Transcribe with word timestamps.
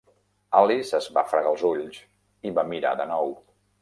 Alice 0.59 0.95
es 0.99 1.09
va 1.17 1.25
fregar 1.33 1.51
els 1.55 1.65
ulls, 1.71 1.99
i 2.51 2.55
va 2.57 2.65
mirar 2.73 2.95
de 3.03 3.07
nou. 3.13 3.31